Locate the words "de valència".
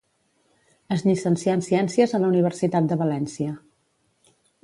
2.93-3.53